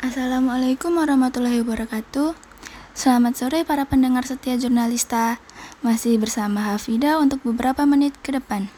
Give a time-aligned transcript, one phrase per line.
[0.00, 2.32] Assalamualaikum warahmatullahi wabarakatuh.
[2.96, 5.36] Selamat sore para pendengar setia jurnalista.
[5.84, 8.72] Masih bersama Hafida untuk beberapa menit ke depan.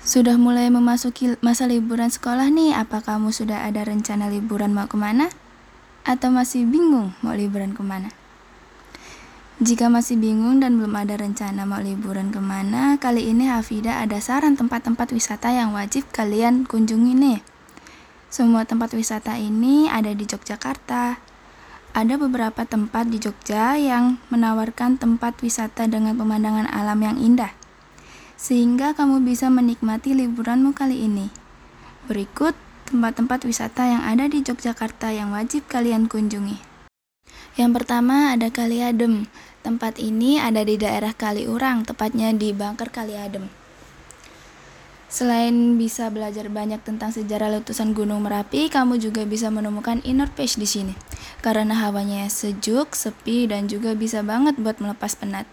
[0.00, 4.96] Sudah mulai memasuki masa liburan sekolah nih, apa kamu sudah ada rencana liburan mau ke
[4.96, 5.28] mana?
[6.08, 8.08] Atau masih bingung mau liburan ke mana?
[9.60, 14.16] Jika masih bingung dan belum ada rencana mau liburan ke mana, kali ini Hafida ada
[14.16, 17.53] saran tempat-tempat wisata yang wajib kalian kunjungi nih.
[18.34, 21.22] Semua tempat wisata ini ada di Yogyakarta.
[21.94, 27.54] Ada beberapa tempat di Jogja yang menawarkan tempat wisata dengan pemandangan alam yang indah,
[28.34, 31.30] sehingga kamu bisa menikmati liburanmu kali ini.
[32.10, 32.58] Berikut
[32.90, 36.58] tempat-tempat wisata yang ada di Yogyakarta yang wajib kalian kunjungi.
[37.54, 39.30] Yang pertama ada Kali Adem.
[39.62, 43.46] Tempat ini ada di daerah Kaliurang, tepatnya di Bangker Kali Adem.
[45.04, 50.56] Selain bisa belajar banyak tentang sejarah letusan Gunung Merapi, kamu juga bisa menemukan inner peace
[50.56, 50.96] di sini.
[51.44, 55.44] Karena hawanya sejuk, sepi, dan juga bisa banget buat melepas penat.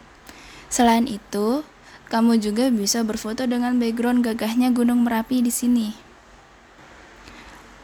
[0.71, 1.67] Selain itu,
[2.07, 5.91] kamu juga bisa berfoto dengan background gagahnya Gunung Merapi di sini.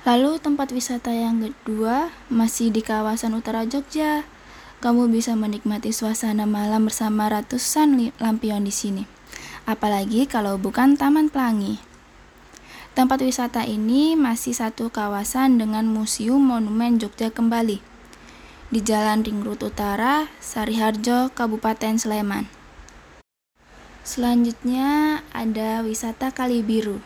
[0.08, 4.24] Lalu tempat wisata yang kedua masih di kawasan utara Jogja.
[4.80, 9.17] Kamu bisa menikmati suasana malam bersama ratusan lampion di sini
[9.68, 11.84] apalagi kalau bukan Taman Pelangi.
[12.96, 17.84] Tempat wisata ini masih satu kawasan dengan Museum Monumen Jogja kembali
[18.74, 22.50] di Jalan Ring Road Utara, Sariharjo, Kabupaten Sleman.
[24.08, 27.04] Selanjutnya ada wisata Kali Biru.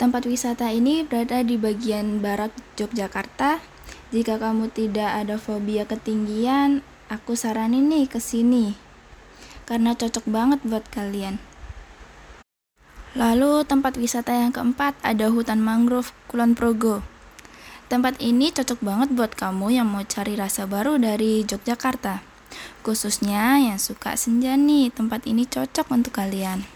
[0.00, 3.62] Tempat wisata ini berada di bagian barat Yogyakarta.
[4.10, 8.93] Jika kamu tidak ada fobia ketinggian, aku saranin nih ke sini
[9.64, 11.40] karena cocok banget buat kalian.
[13.14, 17.00] Lalu tempat wisata yang keempat ada hutan mangrove Kulon Progo.
[17.86, 22.26] Tempat ini cocok banget buat kamu yang mau cari rasa baru dari Yogyakarta.
[22.82, 26.66] Khususnya yang suka senja nih, tempat ini cocok untuk kalian.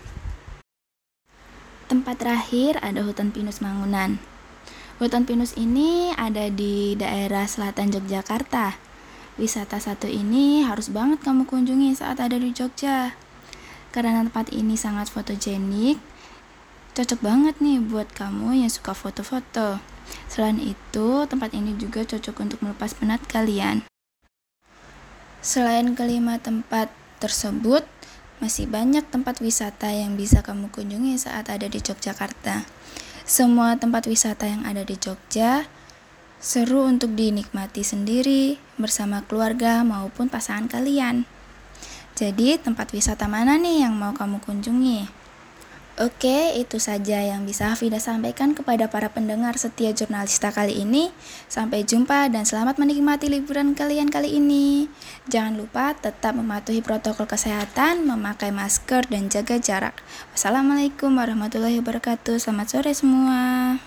[1.91, 4.23] Tempat terakhir ada hutan pinus Mangunan.
[5.03, 8.88] Hutan pinus ini ada di daerah selatan Yogyakarta
[9.39, 13.15] Wisata satu ini harus banget kamu kunjungi saat ada di Jogja.
[13.95, 16.03] Karena tempat ini sangat fotogenik,
[16.99, 19.79] cocok banget nih buat kamu yang suka foto-foto.
[20.27, 23.87] Selain itu, tempat ini juga cocok untuk melepas penat kalian.
[25.39, 26.91] Selain kelima tempat
[27.23, 27.87] tersebut,
[28.43, 32.67] masih banyak tempat wisata yang bisa kamu kunjungi saat ada di Yogyakarta.
[33.23, 35.71] Semua tempat wisata yang ada di Jogja
[36.39, 41.27] Seru untuk dinikmati sendiri, bersama keluarga maupun pasangan kalian.
[42.15, 45.19] Jadi, tempat wisata mana nih yang mau kamu kunjungi?
[45.99, 51.11] Oke, itu saja yang bisa Hafida sampaikan kepada para pendengar setia jurnalista kali ini.
[51.51, 54.87] Sampai jumpa dan selamat menikmati liburan kalian kali ini.
[55.27, 59.99] Jangan lupa tetap mematuhi protokol kesehatan, memakai masker, dan jaga jarak.
[60.39, 62.39] Wassalamualaikum warahmatullahi wabarakatuh.
[62.39, 63.83] Selamat sore semua.